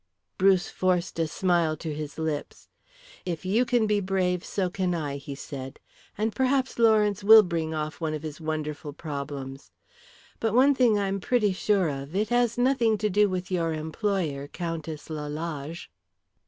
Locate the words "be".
3.85-3.99